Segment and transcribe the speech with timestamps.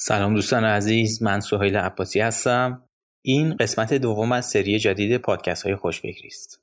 [0.00, 2.82] سلام دوستان عزیز من سهیل عباسی هستم.
[3.24, 6.60] این قسمت دوم از سری جدید پادکست های خوشفکری است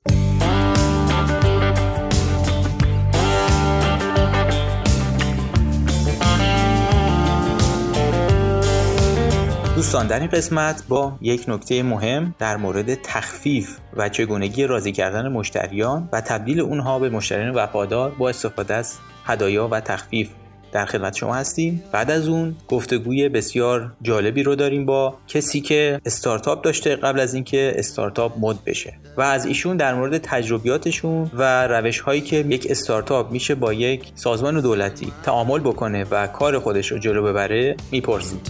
[9.74, 15.28] دوستان در این قسمت با یک نکته مهم در مورد تخفیف و چگونگی راضی کردن
[15.28, 20.28] مشتریان و تبدیل اونها به مشتریان وفادار با استفاده از هدایا و تخفیف.
[20.72, 21.82] در خدمت شما هستیم.
[21.92, 27.34] بعد از اون گفتگوی بسیار جالبی رو داریم با کسی که استارتاپ داشته قبل از
[27.34, 28.94] اینکه استارتاپ مد بشه.
[29.16, 34.12] و از ایشون در مورد تجربیاتشون و روش هایی که یک استارتاپ میشه با یک
[34.14, 38.40] سازمان دولتی تعامل بکنه و کار خودش رو جلو ببره می‌پرسیم.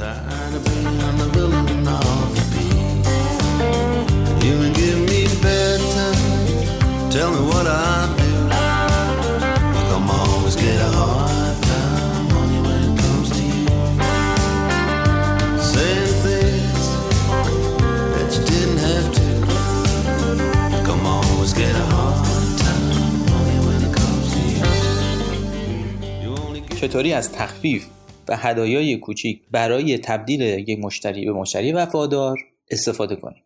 [26.87, 27.87] چطوری از تخفیف
[28.29, 32.39] و هدایای کوچیک برای تبدیل یک مشتری به مشتری وفادار
[32.71, 33.43] استفاده کنیم؟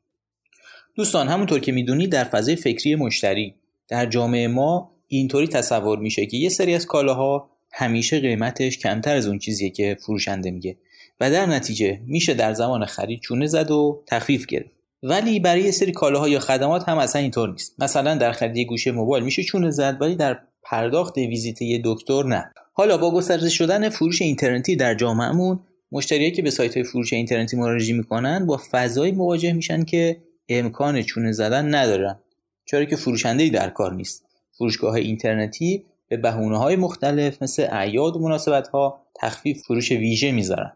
[0.95, 3.55] دوستان همونطور که می‌دونید در فضای فکری مشتری
[3.89, 9.27] در جامعه ما اینطوری تصور میشه که یه سری از کالاها همیشه قیمتش کمتر از
[9.27, 10.77] اون چیزیه که فروشنده میگه
[11.21, 14.71] و در نتیجه میشه در زمان خرید چونه زد و تخفیف گرفت.
[15.03, 17.75] ولی برای یه سری کالاها یا خدمات هم اصلا اینطور نیست.
[17.79, 22.53] مثلا در خرید گوشه موبایل میشه چونه زد ولی در پرداخت ویزیت یه دکتر نه.
[22.81, 25.61] حالا با گسترده شدن فروش اینترنتی در جامعهمون
[25.93, 30.17] مشتریایی که به سایت های فروش اینترنتی مراجعه می‌کنن با فضایی مواجه میشن که
[30.49, 32.19] امکان چونه زدن ندارن
[32.65, 34.25] چرا که فروشنده در کار نیست.
[34.53, 40.73] فروشگاه اینترنتی به بهونه های مختلف مثل اعیاد و مناسبت ها تخفیف فروش ویژه می‌ذارن.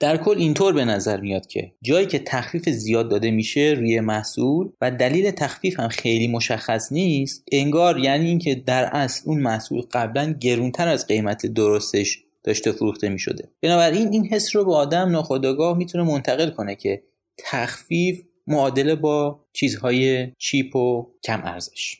[0.00, 4.68] در کل اینطور به نظر میاد که جایی که تخفیف زیاد داده میشه روی محصول
[4.80, 10.34] و دلیل تخفیف هم خیلی مشخص نیست انگار یعنی اینکه در اصل اون محصول قبلا
[10.40, 13.48] گرونتر از قیمت درستش داشته فروخته می‌شده.
[13.62, 17.02] بنابراین این حس رو به آدم ناخودآگاه می‌تونه منتقل کنه که
[17.38, 21.96] تخفیف معادله با چیزهای چیپ و کم ارزش.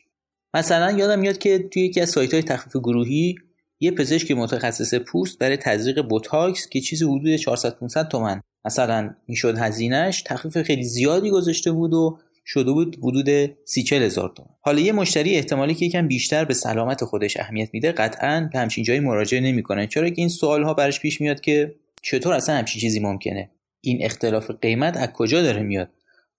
[0.53, 3.35] مثلا یادم میاد که توی یکی از سایت های تخفیف گروهی
[3.79, 8.41] یه پزشک متخصص پوست برای تزریق بوتاکس که چیزی حدود 400 500 تومن.
[8.65, 14.49] مثلا می‌شد هزینهش تخفیف خیلی زیادی گذاشته بود و شده بود حدود سی هزار تومن.
[14.61, 18.83] حالا یه مشتری احتمالی که یکم بیشتر به سلامت خودش اهمیت میده قطعا به همچین
[18.83, 19.87] جایی مراجعه نمی‌کنه.
[19.87, 23.49] چرا که این سوال ها برش پیش میاد که چطور اصلا همچین چیزی ممکنه؟
[23.81, 25.89] این اختلاف قیمت از کجا داره میاد؟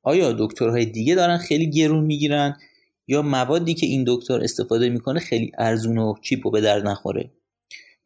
[0.03, 2.57] آیا دکترهای دیگه دارن خیلی گرون می‌گیرن؟
[3.11, 7.31] یا موادی که این دکتر استفاده می‌کنه خیلی ارزون و چیپ و به درد نخوره.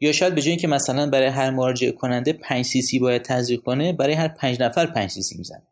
[0.00, 3.60] یا شاید به جای اینکه مثلا برای هر مراجعه کننده 5 سی سی باید تزریق
[3.60, 5.62] کنه برای هر 5 نفر 5 سی سی می‌زنه.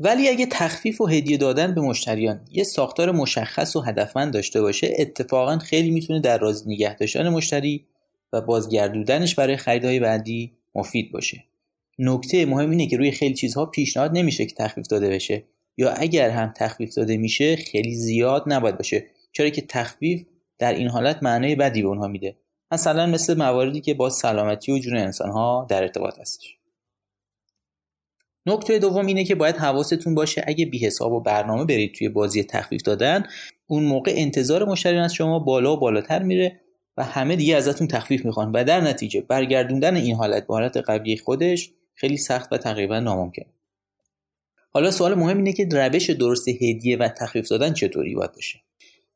[0.00, 4.94] ولی اگه تخفیف و هدیه دادن به مشتریان یه ساختار مشخص و هدفمند داشته باشه
[4.98, 7.86] اتفاقا خیلی می‌تونه در راضی نگه داشتن مشتری
[8.32, 11.44] و بازگردوندنش برای خریدهای بعدی مفید باشه.
[11.98, 15.44] نکته مهم اینه که روی خیلی چیزها پیشنهاد نمیشه که تخفیف داده بشه.
[15.76, 19.06] یا اگر هم تخفیف داده میشه خیلی زیاد نباید باشه.
[19.32, 20.26] چرا که تخفیف
[20.58, 22.36] در این حالت معنای بدی به اونها میده.
[22.70, 26.56] مثلا مثل مواردی که با سلامتی و جون انسانها در ارتباط هستش.
[28.46, 32.44] نکته دوم اینه که باید حواستون باشه اگه بی حساب و برنامه برید توی بازی
[32.44, 33.24] تخفیف دادن
[33.66, 36.60] اون موقع انتظار مشتریان از شما بالا و بالاتر میره
[36.96, 38.52] و همه دیگه ازتون تخفیف می‌خوان.
[38.52, 43.46] و در نتیجه برگردوندن این حالت به حالت قبلی خودش خیلی سخت و تقریبا ناممکن.
[44.72, 48.60] حالا سوال مهم اینه که روش درست هدیه و تخفیف دادن چطوری باید باشه؟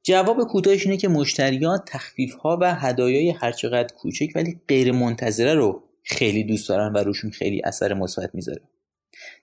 [0.03, 5.83] جواب کوتاهش اینه که مشتریان تخفیف ها و هدایای هرچقدر کوچک ولی غیر منتظره رو
[6.03, 8.61] خیلی دوست دارن و روشون خیلی اثر مثبت می‌ذاره.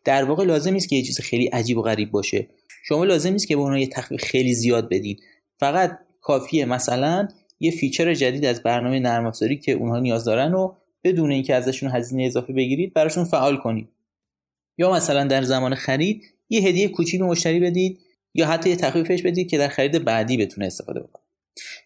[0.06, 2.48] در واقع لازم نیست که یه چیز خیلی عجیب و غریب باشه.
[2.84, 5.18] شما لازم نیست که به اونها یه تخفیف خیلی زیاد بدین.
[5.60, 7.28] فقط کافیه مثلا
[7.60, 10.74] یه feature جدید از برنامه نرم افزاری که اونها نیاز دارن و
[11.04, 13.90] بدون اینکه ازشون هزینه اضافه بگیرید براشون فعال کنید.
[14.78, 18.00] یا مثلا در زمان خرید یه هدیه کوچیک به مشتری بدید
[18.34, 21.23] یا حتی یه تخفیفش بدید که در خرید بعدی بتونه استفاده بکنه.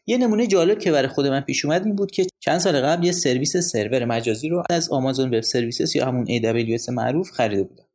[0.07, 3.05] یه نمونه جالب که برای خود من پیش اومد این بود که چند سال قبل
[3.05, 7.85] یه سرویس سرور مجازی رو از Amazon Web Services یا همون AWS معروف خریده بودم.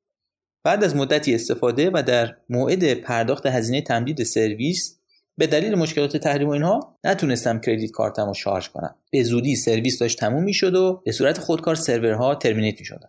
[0.64, 4.96] بعد از مدتی استفاده و در موعد پرداخت هزینه تمدید سرویس
[5.38, 8.94] به دلیل مشکلات تحریم و اینها نتونستم credit card م رو شارژ کنم.
[9.10, 13.08] به زودی سرویس داشت تموم می‌شد و به صورت خودکار سرورها terminate می‌شدن.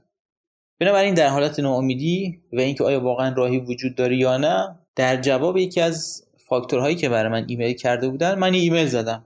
[0.81, 5.57] بنابراین در حالت ناامیدی و اینکه آیا واقعا راهی وجود داره یا نه در جواب
[5.57, 9.24] یکی از فاکتورهایی که برای من ایمیل کرده بودن من ایمیل زدم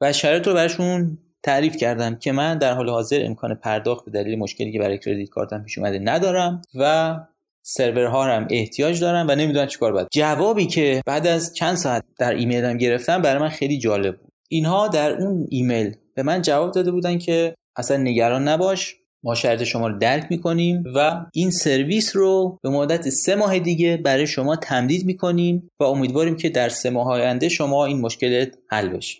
[0.00, 4.38] و شرایط رو براشون تعریف کردم که من در حال حاضر امکان پرداخت به دلیل
[4.38, 7.16] مشکلی که برای credit card م پیش اومده ندارم و
[7.62, 10.08] سرورها هم احتیاج دارم و نمی‌دونم چیکار باید.
[10.12, 14.32] جوابی که بعد از چند ساعت در ایمیلم گرفتم برای من خیلی جالب بود.
[14.48, 18.96] اینها در اون ایمیل به من جواب داده بودن که اصلا نگران نباش.
[19.22, 23.96] ما شرط شما رو درک می‌کنیم و این سرویس رو به مدت سه ماه دیگه
[23.96, 28.88] برای شما تمدید می‌کنیم و امیدواریم که در سه ماه آینده شما این مشکلت حل
[28.88, 29.18] بشه.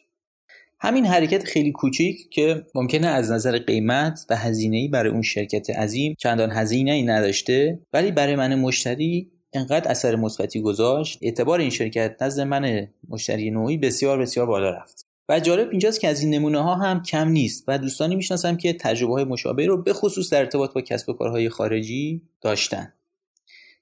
[0.81, 6.15] همین حرکت خیلی کوچیک که ممکنه از نظر قیمت و هزینه‌ای برای اون شرکت عظیم
[6.19, 11.19] چندان هزینه ای نداشته ولی برای من مشتری انقدر اثر مثبتی گذاشت.
[11.23, 15.08] اعتبار این شرکت نزد من مشتری نوعی بسیار بسیار بالا رفت.
[15.29, 18.73] و جالب اینجاست که از این نمونه ها هم کم نیست و دوستانی می‌شناسم که
[18.73, 22.93] تجربه های مشابه رو به خصوص در ارتباط با کسب و کارهای خارجی داشتن.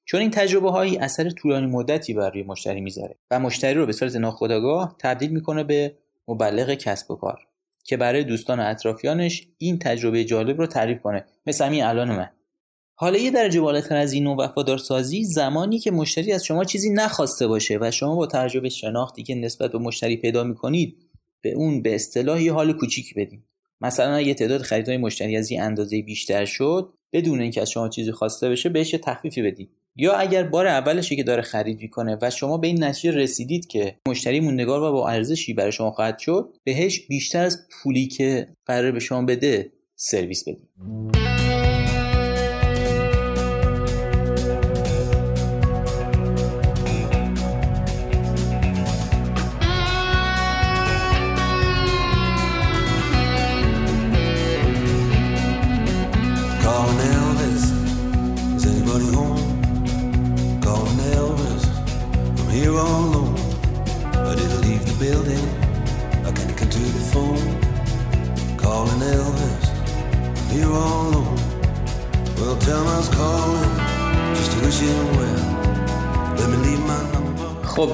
[0.05, 3.93] چون این تجربه هایی اثر طولانی مدتی بر روی مشتری می‌ذاره و مشتری رو به
[3.93, 5.97] صورت ناخودآگاه تبدیل می‌کنه به
[6.29, 7.39] مبلغ کسب و کار
[7.85, 11.25] که برای دوستان و اطرافیانش این تجربه جالب رو تعریف کنه.
[11.47, 12.29] مثل همین الان من
[12.99, 17.47] حالا یه درجه بالاتر از این وفادار سازی زمانی که مشتری از شما چیزی نخواسته
[17.47, 20.97] باشه و شما با تجربه شناختی که نسبت به مشتری پیدا می‌کنید
[21.47, 23.43] به اون به اصطلاح یه حال کوچیک بدین
[23.81, 28.13] مثلا اگه تعداد خریدهای مشتری از این اندازه بیشتر شد بدون اینکه از شما چیزی
[28.13, 29.71] خواسته بشه بهش تخفیفی بدید.
[29.97, 33.97] یا اگر بار اولشی که داره خرید می‌کنه و شما به این نتیجه رسیدید که
[34.09, 38.93] مشتری موندگار و با ارزشی برای شما خواهد شد بهش بیشتر از پولی که قرار
[38.93, 41.36] به شما بده سرویس بدید.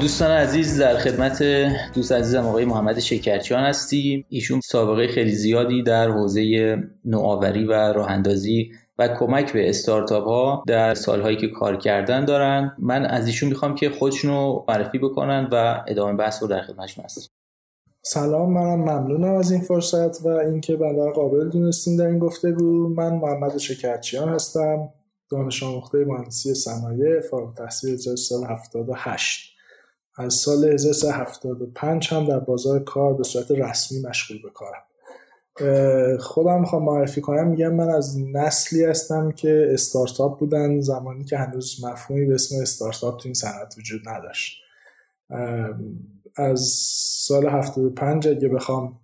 [0.03, 1.43] دوستان عزیز در خدمت
[1.95, 4.25] دوست عزیزم آقای محمد شکرچیان هستیم.
[4.29, 10.65] ایشون سابقه خیلی زیادی در حوزه نوآوری و راه اندازی و کمک به استارتاپ ها
[10.67, 12.77] در سالهایی که کار کردن دارن.
[12.79, 17.05] من از ایشون می‌خوام که خودشون رو معرفی بکنن و ادامه بحث رو در خدمتشون
[17.05, 17.23] هستم
[18.03, 22.99] سلام منم ممنونم از این فرصت و اینکه بنده قابل دونستین در این گفته بود
[22.99, 24.89] من محمد شکرچیان هستم
[25.31, 29.52] دانش آموخته مهندسی صنایع فارغ التحصیل سال 78
[30.17, 34.83] از سال 1375 هم در بازار کار به صورت رسمی مشغول به کارم.
[36.19, 37.49] خودم می‌خوام معرفی کنم.
[37.49, 40.81] میگم من از نسلی هستم که استارتاپ بودن.
[40.81, 44.63] زمانی که هنوز مفهومی به اسم استارتاپ تو این صنعت وجود نداشت.
[46.37, 46.61] از
[47.27, 48.99] سال 75 اگه بخوام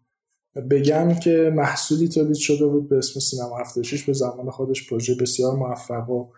[0.70, 5.56] بگم که محصولی تولید شده بود به اسم سینما 76 به زمان خودش پروژه بسیار
[5.56, 6.28] موفق و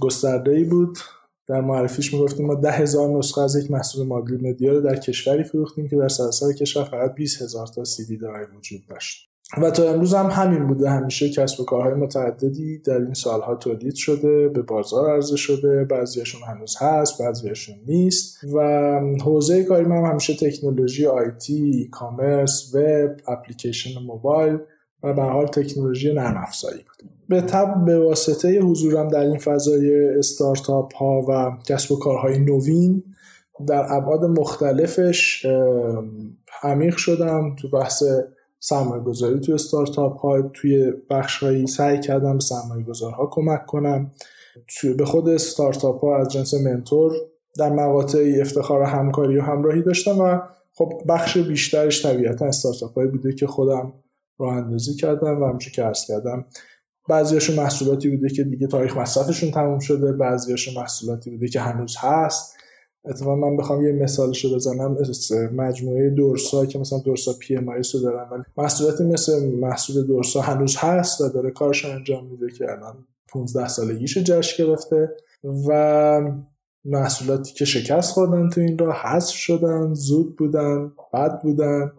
[0.00, 0.98] گسترده ای بود.
[1.48, 5.44] در معرفیش می‌گفتیم ما ده هزار نسخه از یک محصول مادلی مدیا رو در کشوری
[5.44, 8.18] فروختیم که در سراسر کشور فقط 20 هزار تا سی دی
[8.56, 9.30] وجود داشت.
[9.62, 10.90] و تا امروز هم همین بوده.
[10.90, 15.84] همیشه کسب و کارهای متعددی در این سالها تولید شده به بازار عرضه شده.
[15.84, 18.44] بعضیشون هنوز هست بعضیشون نیست.
[18.54, 18.60] و
[19.24, 24.58] حوزه کاری من همیشه تکنولوژی آیتی کامرس وب اپلیکیشن موبایل
[25.06, 27.10] و به حال تکنولوژی نرم افزاری بود.
[27.28, 33.02] به طب به واسطه حضورم در این فضای استارتاپ ها و کسب و کارهای نوین
[33.66, 35.46] در ابعاد مختلفش
[36.62, 38.02] عمیق شدم تو بحث
[38.60, 40.42] سرمایه گذاری تو استارتاپ ها.
[40.42, 44.10] توی بخش هایی سعی کردم سرمایه گذارها کمک کنم.
[44.80, 47.12] توی به خود استارتاپ ها از جنس منتور
[47.58, 50.38] در مقاطعی افتخار همکاری و همراهی داشتم و
[50.74, 53.92] خب بخش بیشترش طبیعتا استارتاپ های بوده که خودم
[54.38, 56.44] راه اندازی کردم و همچه که عرض کردم
[57.08, 62.56] بعضیاشون محصولاتی بوده که دیگه تاریخ مصرفشون تموم شده بعضیاشون محصولاتی بوده که هنوز هست.
[63.04, 64.96] اتفاقا من بخوام یه مثالش رو بزنم
[65.52, 70.76] مجموعه دورسا که مثلا دورسا پی ام رو دارن ولی محصولاتی مثل محصول دورسا هنوز
[70.76, 75.10] هست و داره کارش انجام میده که الان 15 سالگیش جشن گرفته
[75.68, 76.20] و
[76.84, 81.92] محصولاتی که شکست خوردن تو این راه حذف شدن زود بودن بد بودن.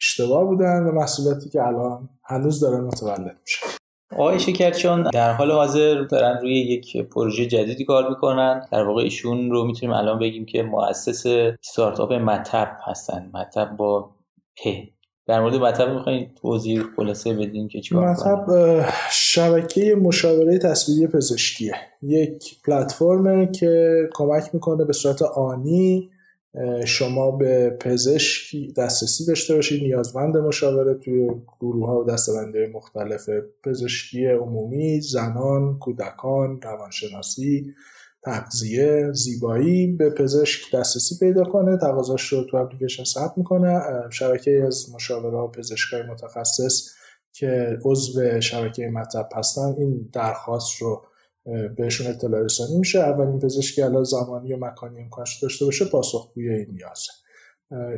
[0.00, 3.66] اشتباه بودن و محصولاتی که الان هنوز دارن متولد میشن.
[4.12, 8.66] آقای شکرچان در حال حاضر دارن روی یک پروژه جدیدی کار می‌کنن.
[8.72, 13.30] در واقع ایشون رو می‌تونیم الان بگیم که مؤسس استارتاپ مطب هستن.
[13.34, 14.10] مطب با
[14.56, 14.68] پ
[15.26, 18.46] در مورد مطب می‌خواین توضیح خلاصه بدین که چیکار مطب
[19.10, 21.74] شبکه مشاوره تصویری پزشکیه.
[22.02, 26.10] یک پلتفرمه که کمک می‌کنه به صورت آنی
[26.84, 33.30] شما به پزشک دسترسی داشته باشید نیازمند مشاوره توی گروه ها و دستبنده مختلف
[33.64, 37.74] پزشکی عمومی زنان کودکان روانشناسی
[38.24, 43.80] تغذیه زیبایی به پزشک دسترسی پیدا کنه تقاضاش رو تو اپلیکیشن ثبت می‌کنه.
[44.10, 46.88] شبکه از مشاوره و پزشکای متخصص
[47.32, 51.02] که عضو شبکه مطب هستن این درخواست رو
[51.76, 52.98] بهشون اطلاع رسانی میشه.
[52.98, 57.12] اولین پزشکی الان زمانی و مکانی امکانش داشته باشه پاسخگوی این نیازه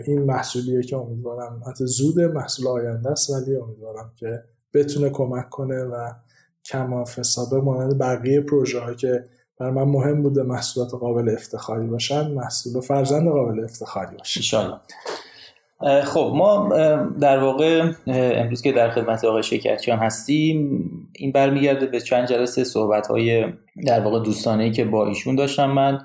[0.07, 5.85] این محصولیه که امیدوارم حتی زود محصول آینده است ولی امیدوارم که بتونه کمک کنه
[5.85, 6.12] و
[6.64, 9.25] کما فسابه مانند بقیه پروژه که
[9.61, 14.40] برای من مهم بوده محصولات قابل افتخاری باشن محصول فرزند قابل افتخاری باشه
[16.05, 16.69] خب ما
[17.21, 23.07] در واقع امروز که در خدمت آقای شکرچیان هستیم این برمیگرده به چند جلسه صحبت
[23.07, 23.45] های
[23.87, 26.01] در واقع دوستانه که با ایشون داشتم من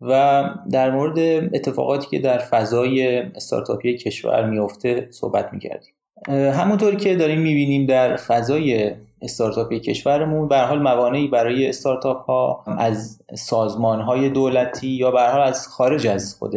[0.00, 1.18] و در مورد
[1.54, 5.94] اتفاقاتی که در فضای استارتاپی کشور میفته صحبت می‌کردیم.
[6.28, 13.22] همونطور که داریم می‌بینیم در فضای استارتاپی کشورمون به حال موانعی برای استارتاپ ها از
[13.34, 16.54] سازمان های دولتی یا به حال از خارج از خود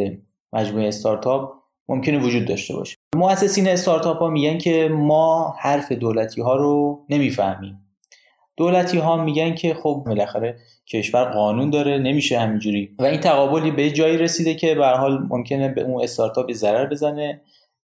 [0.52, 1.57] مجموعه استارتاپ
[1.88, 2.96] ممکنه وجود داشته باشه.
[3.16, 7.84] مؤسسین استارتاپ ها میگن که ما حرف دولتی ها رو نمی‌فهمیم.
[8.56, 12.90] دولتی ها میگن که خب بالاخره کشور قانون داره نمیشه همینجوری.
[12.98, 17.40] و این تقابلی به جایی رسیده که به حال ممکنه به اون استارتاپ ضرر بزنه.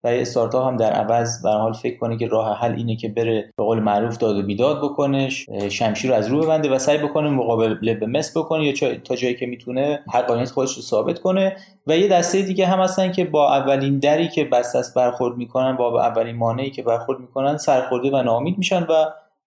[0.05, 3.53] و استارتاپ هم در عوض به حال فکر کنه که راه حل اینه که بره
[3.57, 5.29] به قول معروف داد و بیداد بکنه
[5.69, 9.35] شمشیر رو از رو ببنده و سعی بکنه مقابل به مس بکنه یا تا جایی
[9.35, 11.57] که می‌تونه حقانیت خودش رو ثابت کنه.
[11.87, 15.77] و یه دسته دیگه هم هستن که با اولین دری که بس است برخورد می‌کنن
[15.77, 18.93] با اولین مانعی که برخورد می‌کنن سرخورده و ناامید میشن و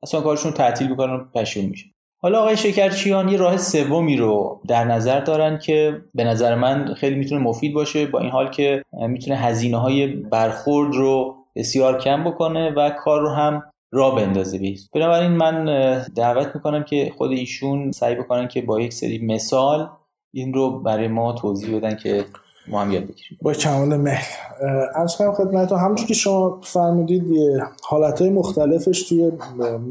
[0.03, 1.94] اصلا کارشون تعطیل می‌کنن و پشیمون میشن.
[2.25, 7.15] حالا آقای شکرچیان یه راه سومی رو در نظر دارن که به نظر من خیلی
[7.15, 12.72] می‌تونه مفید باشه با این حال که می‌تونه هزینه های برخورد رو بسیار کم بکنه
[12.72, 15.65] و کار رو هم را بندازه بیست بنابراین من
[16.15, 19.89] دعوت می‌کنم که خود ایشون سعی بکنن که با یک سری مثال
[20.34, 22.25] این رو برای ما توضیح بدن که
[22.67, 23.38] ما هم یاد بگیریم.
[23.41, 24.27] با کمال مهر.
[24.95, 27.24] از کنم خدمتتون که شما فرمودید
[27.84, 29.31] حالت های مختلفش توی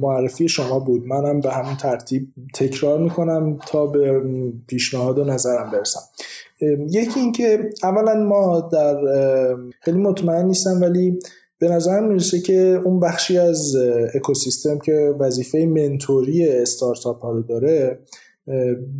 [0.00, 1.06] معرفی شما بود.
[1.06, 4.22] منم به همین ترتیب تکرار می‌کنم تا به
[4.66, 6.00] پیشنهاد و نظرم برسم.
[6.90, 8.96] یکی اینکه اولا ما در
[9.80, 11.18] خیلی مطمئن نیستم ولی
[11.58, 13.76] به نظر می‌رسه که اون بخشی از
[14.14, 17.98] اکوسیستم که وظیفه منتوری استارتاپ ها رو داره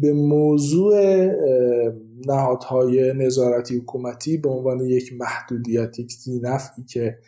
[0.00, 1.26] به موضوع
[2.26, 7.18] نهادهای نظارتی حکومتی به عنوان یک محدودیت یک نفعی که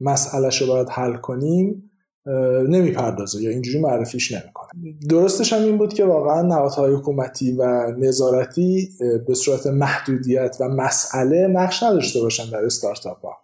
[0.00, 1.90] مسئلهش رو باید حل کنیم
[2.68, 4.68] نمی‌پردازه یا اینجوری معرفیش نمی‌کنه.
[5.08, 8.90] درستش هم این بود که واقعا نهادهای حکومتی و نظارتی
[9.26, 13.36] به صورت محدودیت و مسئله نقش نداشته باشن در استارتاپ ها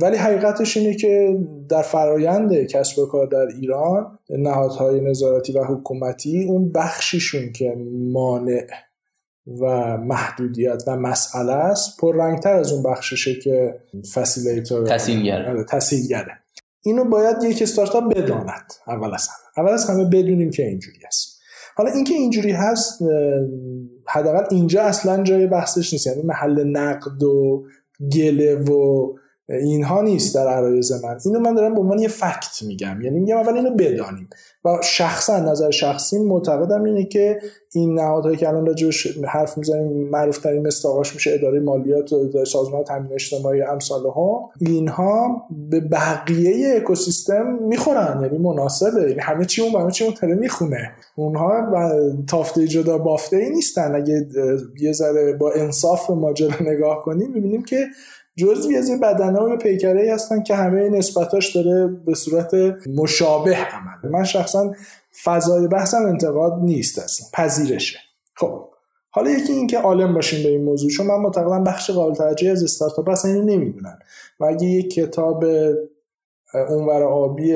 [0.00, 6.44] ولی حقیقتش اینه که در فرایند کسب و کار در ایران نهادهای نظارتی و حکومتی
[6.44, 7.76] اون بخشیشون که
[8.12, 8.66] مانع
[9.60, 13.80] و محدودیت و مسئله است رنگتر از اون بخششه که
[14.14, 16.43] فسیلیتور تسهیلگره تسهیلگره
[16.84, 18.72] اینو باید یک استارتاپ بداند.
[18.86, 19.64] اول از همه.
[19.64, 21.34] اول از همه بدونیم که اینجوری است
[21.76, 23.02] حالا اینکه اینجوری هست
[24.06, 26.06] حداقل اینجا اصلا جای بحثش نیست.
[26.06, 27.64] یعنی محل نقد و
[28.12, 29.08] گله و
[29.48, 31.18] اینها نیست در عرایز من.
[31.24, 33.02] اینو من دارم به عنوان یه فکت میگم.
[33.02, 34.28] یعنی میگم اول اینو بدانیم.
[34.64, 37.40] و شخصا نظر شخصی معتقدم اینه که
[37.72, 40.62] این نهادهایی که الان راجعش حرف می‌زنیم معروف ترین
[41.14, 48.20] میشه اداره مالیات و اداره سازمان تامین اجتماعی امثال ها اینها به بقیه اکوسیستم می‌خورن
[48.22, 49.00] یعنی مناسبه.
[49.00, 50.90] یعنی همه چی اون همه چی اون می‌خونه.
[51.16, 51.72] اونها
[52.28, 53.94] تافته جدا بافته ای نیستن.
[53.94, 54.26] اگه
[54.80, 57.86] یه ذره با انصاف ماجرا نگاه کنیم می‌بینیم که
[58.36, 62.54] جزوی از بدنه و پیکره ای هستن که همه نسبتاش داره به صورت
[62.94, 64.10] مشابه عمل.
[64.10, 64.74] من شخصا
[65.24, 67.98] فضای بحثم انتقاد نیست اصلا پذیرشه.
[68.34, 68.68] خب
[69.10, 72.50] حالا یکی این که عالم باشیم به این موضوع چون من معتقدم بخش قابل توجهی
[72.50, 73.98] از استارتاپ اصلا اینو نمی‌دونن.
[74.40, 75.44] و اگه یک کتاب
[76.68, 77.52] اونور آبی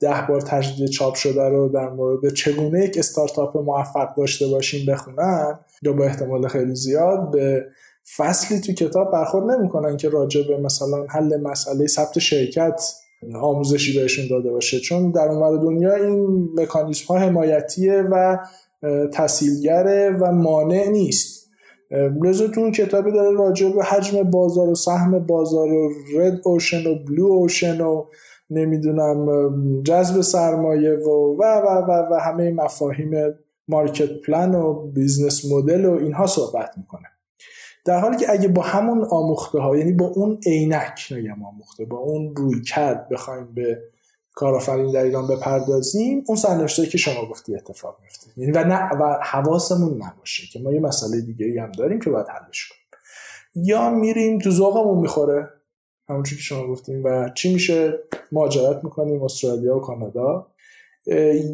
[0.00, 5.58] ده بار تجدید چاپ شده رو در مورد چگونه یک استارتاپ موفق داشته باشیم بخونن
[5.82, 7.66] یا با احتمال خیلی زیاد به
[8.16, 12.82] فصلی تو کتاب برخورد نمی‌کنن که راجع به مثلا حل مسئله ثبت شرکت
[13.40, 14.80] آموزشی بهشون داده باشه.
[14.80, 18.38] چون در اونور دنیا این مکانیزم ها حمایتیه و
[19.12, 21.48] تسهیلگره و مانع نیست.
[22.22, 26.86] لذا تو اون کتابی داره راجع به حجم بازار و سهم بازار و red ocean
[26.86, 28.04] و blue ocean و
[28.50, 29.26] نمی‌دونم
[29.82, 33.10] جذب سرمایه و و و و, و همه مفاهیم
[33.68, 37.06] market plan و business model و اینها صحبت می‌کنه.
[37.88, 41.96] در حالی که اگه با همون آموخته ها یعنی با اون عینک نگم آموخته با
[41.96, 43.82] اون رویکرد بخوایم به
[44.34, 49.18] کارآفرین در ایران بپردازیم اون سرنوشته که شما گفتی اتفاق میفته یعنی و نه و
[49.22, 53.66] حواسمون نباشه که ما یه مسئله دیگه ای هم داریم که باید حلش کنیم.
[53.66, 55.48] یا میریم تو ذوقمون می‌خوره
[56.08, 57.98] همونجوری که شما گفتیم و چی میشه؟
[58.32, 60.46] مهاجرت می‌کنیم استرالیا و کانادا.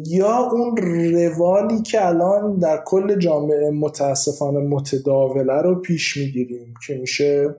[0.07, 7.55] یا اون روالی که الان در کل جامعه متاسفانه متداوله رو پیش می‌گیریم که میشه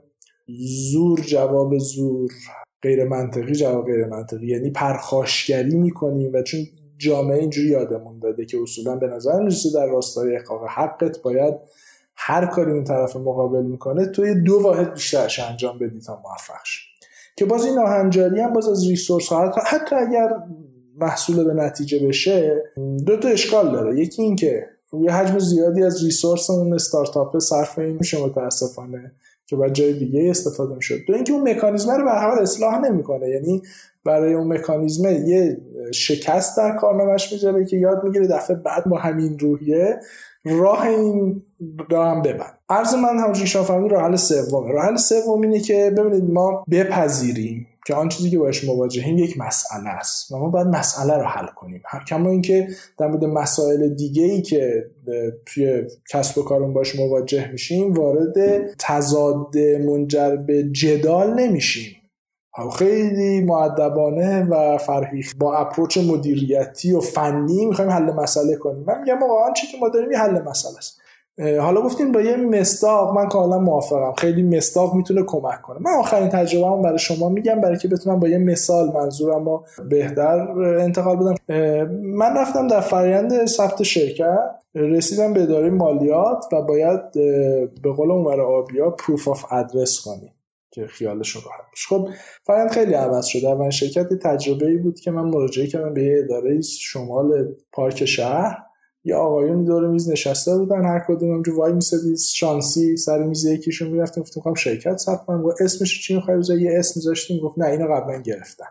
[0.92, 2.30] زور جواب زور
[2.82, 6.60] غیر منطقی جواب غیر منطقی یعنی پرخاشگری می‌کنیم و چون
[6.98, 11.54] جامعه اینجوری یادمون داده که اصولا به نظر می‌رسه در راستای احقاق حقت باید
[12.16, 16.62] هر کاری اون طرف مقابل می‌کنه توی دو واحد بیشترش انجام بدی تا موفق
[17.36, 20.28] که باز این ناهنجاری هم باز از ریسورس ها حتی اگر
[21.00, 22.62] محصول به نتیجه بشه
[23.06, 24.00] دو تا اشکال داره.
[24.00, 29.12] یکی اینکه یه حجم زیادی از ریسورس اون استارتاپ صرف این میشه متاسفانه
[29.46, 30.98] که باید جای دیگه استفاده می‌شد.
[31.08, 33.28] دو اینکه اون مکانیزم رو به حال اصلاح نمی‌کنه.
[33.28, 33.62] یعنی
[34.04, 35.56] برای اون مکانیزم یه
[35.94, 40.00] شکست در کارنامهش می‌ذاره که یاد می‌گیره دفعه بعد با همین روحیه
[40.44, 41.42] راه این
[41.90, 42.58] راه هم ببند.
[42.68, 44.72] عرض من همونجوری شما فهمید راه حل سومه.
[44.72, 47.66] راه حل سوم اینه که ببینید ما بپذیریم.
[47.86, 51.46] که آن چیزی که باش مواجهیم یک مسئله است و ما باید مسئله رو حل
[51.46, 51.82] کنیم.
[52.08, 54.90] کما اینکه در مورد مسائل دیگه ای که
[55.46, 58.34] توی کسب و کارون باش مواجه میشیم وارد
[58.78, 61.96] تضاد منجر به جدال نمیشیم.
[62.78, 68.84] خیلی معدبانه و فرهیخ با اپروچ مدیریتی و فنی می‌خوایم حل مسئله کنیم.
[68.84, 71.00] من میگم آقا چی که ما داریم حل مسئله است.
[71.38, 74.12] حالا گفتیم با یه مستاق من کاملا موافقم.
[74.12, 75.78] خیلی مستاق می‌تونه کمک کنه.
[75.80, 79.64] من آخرین تجربه هم برای شما میگم برای که بتونم با یه مثال منظورم رو
[79.90, 81.34] بهتر انتقال بدم.
[82.02, 84.38] من رفتم در فرایند ثبت شرکت.
[84.74, 87.12] رسیدم به اداره مالیات و باید
[87.82, 90.32] به قول اونور آبیا پروف آف ادرس کنیم
[90.70, 91.86] که خیالشون راحت باشه.
[91.88, 93.54] خب خیلی عوض شده.
[93.54, 98.65] من شرکت تجربه ای بود که من مراجعه کردم به یه اداره شمال پارک شهر.
[99.06, 103.88] یه آقایون دور میز نشسته بودن هر کدوم اونجا وای میسدی شانسی سر میز یکیشون
[103.88, 107.66] می‌رفتیم گفتم می‌خوام شرکت ثبت کنم گفت اسمش چی می‌خوای یه اسم میذاشتیم گفت نه
[107.66, 108.64] اینو قبلا گرفتن.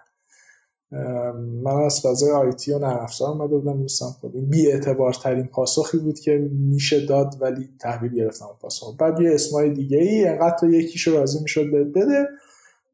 [1.64, 5.48] من از فضای IT و نرم افزار اومده بودم دوستم خب این بی اعتبار ترین
[5.48, 8.98] پاسخی بود که میشه داد ولی تحویل گرفتم پاسخ.
[8.98, 12.28] بعد یه اسمای دیگه ای انقدر تو یکیشو راضی می‌شد بده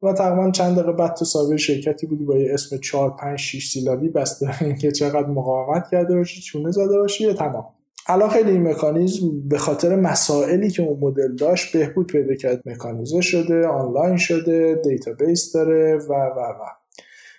[0.04, 3.68] و تقریبا چند دقیقه بعد تو صاحب شرکتی بودی با یه اسم 4 5 6
[3.68, 7.66] سیلابی بسته اینکه چقدر مقاومت کرده باشی چونه زده باشی یا تمام.
[8.08, 12.62] الان خیلی این مکانیزم به خاطر مسائلی که اون مدل داشت بهبود پیدا کرد.
[12.66, 16.64] مکانیزه شده آنلاین شده database داره و و و.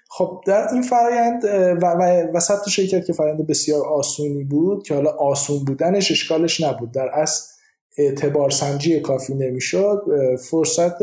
[0.08, 1.44] خب در این فرایند
[1.82, 2.02] و, و
[2.34, 6.92] وسط شرکت که فرایند بسیار آسونی بود که حالا آسون بودنش اشکالش نبود.
[6.92, 7.51] در اصل
[7.98, 10.02] اعتبار سنجی کافی نمی‌شد
[10.50, 11.02] فرصت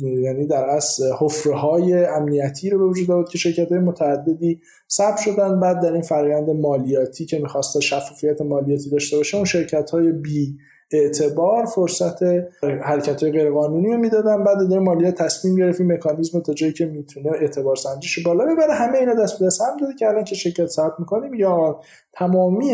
[0.00, 5.18] یعنی در اصل حفره های امنیتی رو به وجود آورد که شرکت های متعددی ثبت
[5.18, 5.60] شدن.
[5.60, 10.56] بعد در این فرایند مالیاتی که می‌خواست شفافیت مالیاتی داشته باشه اون شرکت های بی
[10.92, 12.22] اعتبار فرصت
[12.62, 14.44] حرکت های غیرقانونی رو می‌دادن.
[14.44, 18.72] بعد در مالیات تصمیم گرفت این مکانیزم تا جایی که می‌تونه اعتبار سنجیش بالا ببره.
[18.72, 21.80] همه اینا دست به دست هم داده که الان که شرکت ثبت می‌کنیم یا
[22.12, 22.72] تمامی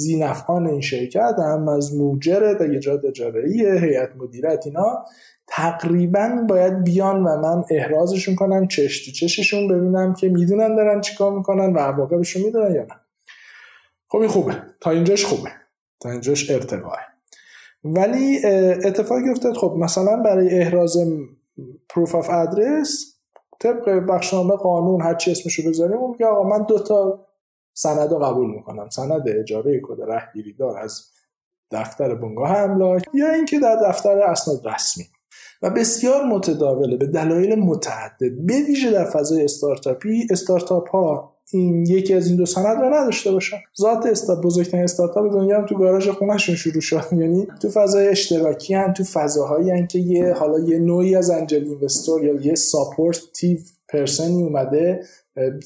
[0.00, 2.64] زینفعان این شرکت هم از موجر تا
[3.08, 3.42] اجاره
[3.80, 5.04] هیئت مدیرت اینا
[5.46, 11.32] تقریبا باید بیان و من احرازشون کنم چش تو چششون ببینم که می‌دونن دارن چیکار
[11.32, 12.94] می‌کنن و عواقبشون می‌دونن یا نه.
[14.08, 14.56] خب این خوبه.
[14.80, 15.50] تا اینجاش خوبه.
[16.00, 16.98] تا اینجاش ارتقاه
[17.84, 18.46] ولی
[18.84, 19.56] اتفاقی افتاد.
[19.56, 20.96] خب مثلا برای احراز
[21.88, 23.16] پروف آف ادرس
[23.60, 27.26] طبق بخشنامه قانون هر چی اسمشو بذاریم اون میگه آقا من دو تا
[27.74, 28.88] سند رو قبول می‌کنم.
[28.88, 31.02] سند اجاره کد رهگیری دار از
[31.70, 35.04] دفتر بنگاه املاک یا اینکه در دفتر اسناد رسمی.
[35.62, 38.46] و بسیار متداوله به دلایل متعدد.
[38.46, 43.32] به ویژه در فضای استارتاپی استارتاپ ها این یکی از این دو سند رو نداشته
[43.32, 43.56] باشن.
[43.80, 47.04] ذات استارت بزرگترین استارتاپ دنیا هم تو گاراژ خونهشون شروع شد.
[47.20, 51.64] یعنی تو فضای اشتراکی هم تو فضاهایی هم که یه حالا یه نوعی از angel
[51.64, 55.02] investor یا یه supportive پرسنی اومده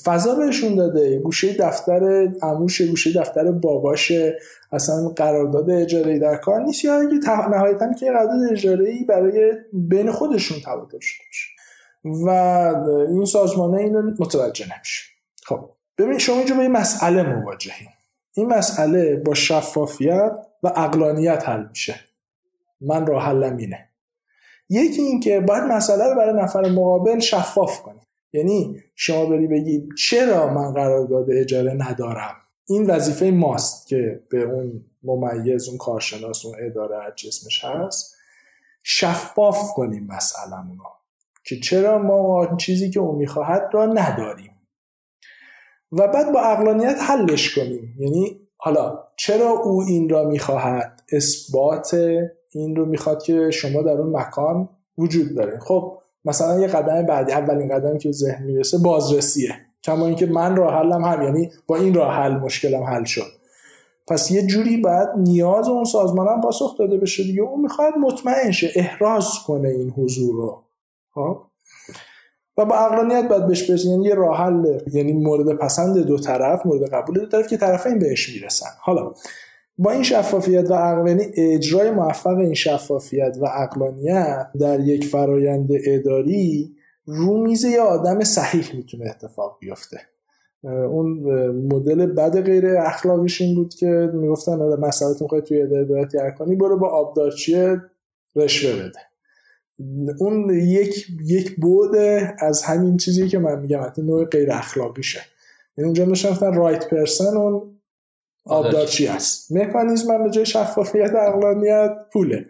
[0.05, 1.19] فضا بهشون داده.
[1.19, 4.13] گوشه دفتر عموش گوشه دفتر باباش
[4.73, 6.85] اصلا قرارداد اجاره در کار نیست.
[6.85, 11.55] یا اگه نهایتا که قرارداد اجاره ای برای بین خودشون تبادل شده باشه.
[12.05, 12.29] و
[13.11, 15.03] این سازمانه اینو متوجه نمیشه.
[15.45, 17.89] خب ببین شما اینجا با این مسئله مواجهیم
[18.37, 20.33] این مسئله با شفافیت
[20.63, 21.95] و اقلانیت حل میشه.
[22.81, 23.89] من راه حلم اینه.
[24.69, 28.01] یکی اینکه باید مسئله رو برای نفر مقابل شفاف کنی
[28.35, 32.35] یعنی شما بری بگی چرا من قرارداد اجاره ندارم؟
[32.67, 38.17] این وظیفه ماست که به اون ممیز اون کارشناس اون اداره هر اسمش هست
[38.83, 40.85] شفاف کنیم مسئله رو.
[41.45, 44.51] که چرا ما چیزی که او می‌خواهد را نداریم؟
[45.93, 47.95] و بعد با اقلانیت حلش کنیم.
[47.99, 51.95] یعنی حالا چرا او این را می‌خواهد؟ اثبات
[52.51, 54.69] این رو می‌خواد که شما در اون مکان
[54.99, 55.59] وجود دارین.
[55.59, 59.55] خب مثلا یه قدم بعدی اولین قدمی که ذهن می‌رسه بازرسیه.
[59.83, 63.33] کما اینکه من راه حلم هم یعنی با این راه حل مشکلم حل شد.
[64.07, 67.43] پس یه جوری باید نیاز اون سازمان هم پاسخ داده بشه دیگه.
[67.43, 70.63] اون می‌خواد مطمئن شه احراز کنه این حضور رو.
[71.15, 71.43] خب؟
[72.57, 76.67] و با اقلانیت باید بهش برسیم یعنی یه راه حل یعنی مورد پسند دو طرف
[76.67, 78.71] مورد قبول دو طرف که طرفین بهش می‌رسن.
[78.81, 79.13] حالا
[79.79, 85.69] با این شفافیت و عقل یعنی اجرای موفق این شفافیت و اقلانیت در یک فرایند
[85.85, 86.73] اداری
[87.07, 90.01] رو میز یه آدم صحیح می‌تونه اتفاق بیفته.
[90.63, 91.09] اون
[91.73, 96.79] مدل بد غیر اخلاقیش این بود که می‌گفتن مسئله می‌خوای توی اداره دولتی کنی برو
[96.79, 97.77] با آبدارچی
[98.37, 99.01] رشوه بده.
[100.19, 101.97] اون یک یک بود
[102.39, 105.21] از همین چیزی که من میگم حتی نوع غیر اخلاقیشه.
[105.77, 107.74] یعنی اونجا نشفتن رایت پرسن اون
[108.47, 112.47] آبدارچی است مکانیزم به جای شفافیت اقلانیت پوله.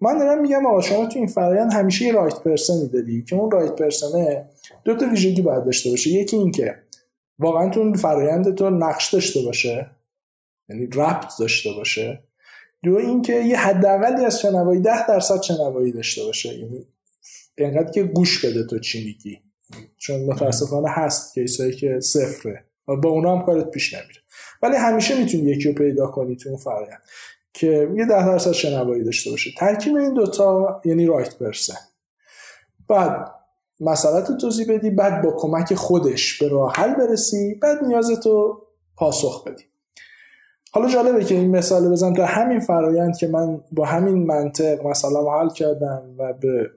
[0.00, 3.50] من دارم میگم آقا شما تو این فرایند همیشه یه رایت پرسنی دادی که اون
[3.50, 4.48] رایت پرسنه
[4.84, 6.10] دو تا ویژگی باید داشته باشه.
[6.10, 6.74] یکی این که
[7.38, 9.90] واقعا تو اون فرایند تو نقش داشته باشه
[10.68, 12.22] یعنی ربط داشته باشه.
[12.82, 16.58] دو اینکه یه حداقلی از شنوایی ده درصد شنوایی داشته باشه.
[16.58, 16.86] یعنی
[17.58, 19.40] اینقدر که گوش بده تو چی میگی.
[19.96, 22.64] چون متاسفانه هست کیسایی که صفره.
[22.86, 24.20] با اونا هم کارت پیش نمیره.
[24.62, 27.02] ولی همیشه می‌تونی یکی رو پیدا کنی تو اون فرایند
[27.52, 29.50] که یه ده درصد شنوایی داشته باشه.
[29.58, 31.78] ترکیب این دوتا یعنی رایت پرسن
[32.88, 33.30] بعد
[33.80, 38.62] مسئلت رو توضیح بدی بعد با کمک خودش به راه حل برسی بعد نیازتو
[38.96, 39.64] پاسخ بدی.
[40.72, 45.32] حالا جالبه که این مثال بزن در همین فرایند که من با همین منطق مثلا
[45.32, 46.70] حل کردم و به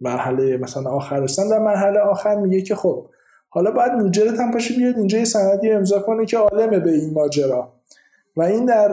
[0.00, 1.48] مرحله مثلا آخر رسیدم.
[1.48, 3.10] در مرحله آخر میگه که خب
[3.52, 7.14] حالا باید مجرد هم پاشه بیاد اینجا یه سندی امضا کنه که عالمه به این
[7.14, 7.72] ماجرا.
[8.36, 8.90] و این در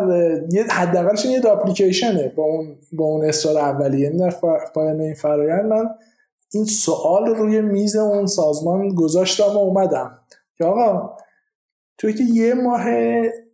[0.51, 4.09] یه حداقلش یه اپلیکیشنه با اون با اون اصرار اولیه.
[4.09, 4.33] در
[4.73, 5.89] پایان این فرایند من
[6.53, 10.19] این سوال روی میز اون سازمان گذاشتم و اومدم.
[10.57, 11.15] که آقا
[11.97, 12.85] توی که یه ماه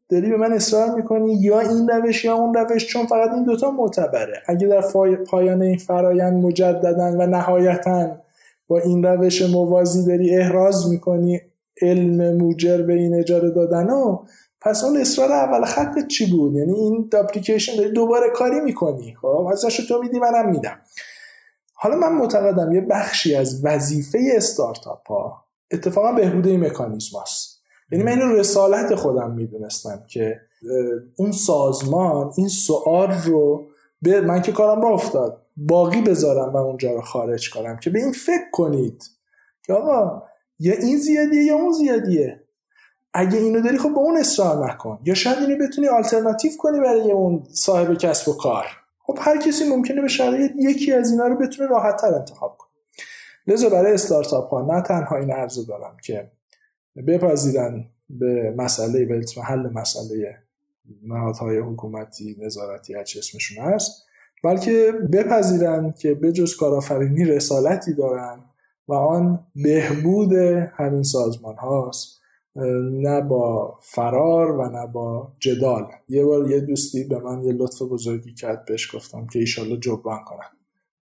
[0.09, 3.71] داری به من اصرار می‌کنی یا این روش یا اون روش چون فقط این دوتا
[3.71, 4.41] معتبره.
[4.45, 4.83] اگه در
[5.29, 8.17] پایان این فرایند مجددن و نهایتا
[8.67, 11.41] با این روش موازی داری احراز می‌کنی
[11.81, 14.25] علم موجر به این اجاره دادن و
[14.61, 19.15] پس اون اصرار اول خط چی بود؟ یعنی این اپلیکیشن داری دوباره کاری می‌کنی.
[19.21, 20.79] خب ازش تو میدی منم میدم.
[21.73, 27.61] حالا من معتقدم یه بخشی از وظیفه استارتاپ ها اتفاقا بهبود این مکانیزم هست.
[27.91, 30.39] یعنی من این رسالت خودم می‌دونستم که
[31.15, 33.67] اون سازمان این سوال رو
[34.01, 35.42] به من که کارم را افتاد.
[35.57, 39.03] باقی بذارم و اونجا رو خارج کنم که به این فکر کنید
[39.63, 40.23] که آقا
[40.59, 42.43] یا این زیادیه یا اون زیادیه.
[43.13, 44.99] اگه اینو داری خب با اون اصرار نکن.
[45.03, 48.65] یا شاید اینو بتونی آلترناتیو کنی برای اون صاحب کسب و کار.
[48.99, 52.69] خب هر کسی ممکنه به شرایط یکی از اینا رو بتونه راحت تر انتخاب کنه.
[53.47, 56.31] لذا برای استارتاپ ها نه تنها این عرض دارم که
[57.07, 60.37] بپذیرن به مسئله به حل مسئله
[61.03, 64.05] نهادهای حکومتی نظارتی هر اسمشون هست.
[64.43, 68.39] بلکه بپذیرن که به جز کارآفرینی رسالتی دارن
[68.87, 70.33] و آن بهبود
[70.73, 72.23] همین سازمان هاست
[72.91, 75.87] نه با فرار و نه با جدال.
[76.09, 80.23] یه بار یه دوستی به من یه لطف بزرگی کرد بهش گفتم که ایشالله جبران
[80.23, 80.49] کنم.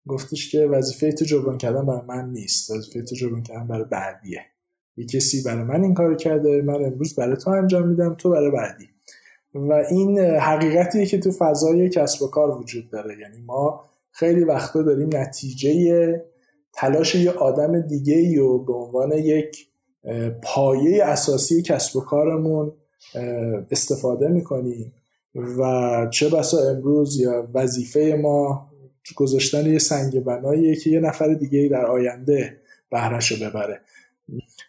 [0.06, 4.40] گفتش که وظیفه تو جبران کردن برای من نیست وظیفه تو جبران کردن برای بعدیه.
[4.96, 8.50] یه کسی برای من این کار کرده من امروز برای تو انجام میدم تو برای
[8.50, 8.88] بعدی.
[9.56, 13.18] و این حقیقتیه که تو فضای کسب و کار وجود داره.
[13.20, 16.24] یعنی ما خیلی وقتا داریم نتیجه
[16.74, 19.66] تلاش یه آدم دیگه ای و به عنوان یک
[20.42, 22.72] پایه اساسی کسب و کارمون
[23.70, 24.92] استفاده می‌کنیم.
[25.58, 28.70] و چه بسا امروز یا وظیفه ما
[29.16, 32.56] گذاشتن یه سنگ بناییه که یه نفر دیگه در آینده
[32.90, 33.80] بهرش رو ببره.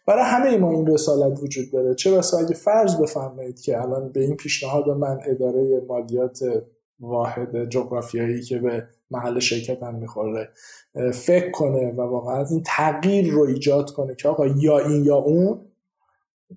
[0.07, 1.95] برای همه ما این رسالت وجود داره.
[1.95, 6.39] چه بسا اگه فرض بفرمایید که الان به این پیشنهاد من اداره مالیات
[6.99, 10.49] واحد جغرافیایی که به محل شرکت هم می‌خوره
[11.13, 15.61] فکر کنه و واقعا این تغییر رو ایجاد کنه که آقا یا این یا اون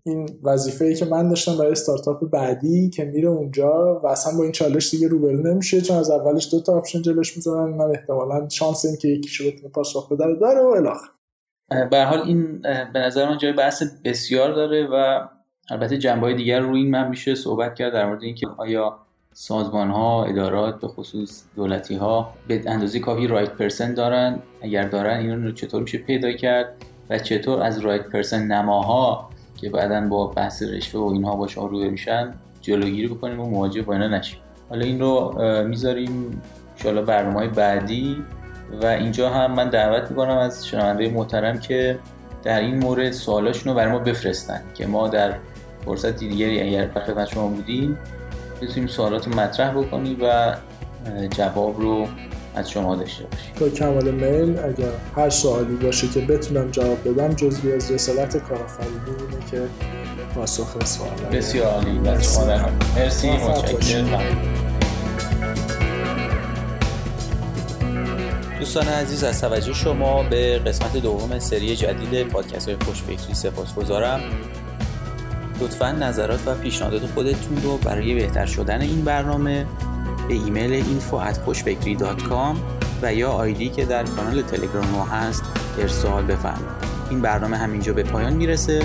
[0.03, 4.43] این وظیفه ای که من داشتم برای استارتاپ بعدی که میره اونجا و اصلا با
[4.43, 5.81] این چالش دیگه روبرو نمیشه.
[5.81, 7.75] چون از اولش دو تا option جلوش می‌ذارن.
[7.75, 11.09] من احتمالا شانس این که یکیشو بتونه پاسخ بده داره و الاخر
[11.91, 15.21] به حال این به نظر من جای بحث بسیار داره و
[15.71, 18.99] البته جنبه های دیگر روی این من میشه صحبت کرد در مورد اینکه آیا
[19.33, 25.19] سازمان ها ادارات به خصوص دولتی ها به اندازه کافی رایت پرسن دارن؟ اگر دارن
[25.19, 26.75] این رو چطور میشه پیدا کرد؟
[27.11, 31.91] و چطور از رایت پرسن نماها که بعدا با بحث رشوه و اینها باش روبرو
[31.91, 34.39] میشن جلوگیری بکنیم و مواجه با اینا نشیم.
[34.69, 36.43] حالا این رو می‌ذاریم
[36.85, 38.25] ان برنامه بعدی
[38.83, 41.99] و اینجا هم من دعوت می‌کنم از شنونده محترم که
[42.43, 45.35] در این مورد سوالاشون رو برای ما بفرستن که ما در
[45.85, 47.99] فرصت دیگری اگر در خدمت شما بودیم
[48.63, 50.55] بتونیم سوالات رو مطرح بکنیم و
[51.31, 52.07] جواب رو
[52.55, 53.55] از شما داشته باشیم.
[53.59, 59.01] تا کمال میل اگر هر سوالی باشه که بتونم جواب بدم جزوی از رسالت کارآفرینی
[59.07, 59.63] اینه که
[60.35, 61.99] پاسخ سوال بسیار عالی.
[61.99, 62.41] مرسی
[62.97, 64.70] مرسی متشکرم.
[68.61, 74.21] دوستان عزیز از توجه شما به قسمت دوم سری جدید پادکست های خوشفکری سپاس گذارم
[75.61, 79.67] لطفا نظرات و پیشنهادات خودتون رو برای بهتر شدن این برنامه
[80.29, 82.57] به ایمیل info@خوشفکری.com
[83.03, 85.43] و یا آیدی که در کانال تلگرام ما هست
[85.79, 86.81] ارسال بفرمایید.
[87.11, 88.83] این برنامه همینجا به پایان می‌رسه.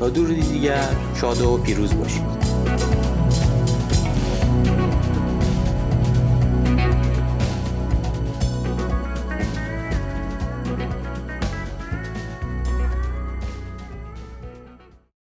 [0.00, 0.88] تا دور دیگر
[1.20, 2.22] شاد و پیروز باشید.